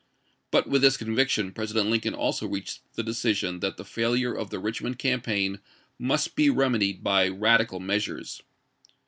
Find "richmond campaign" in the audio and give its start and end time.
4.57-5.59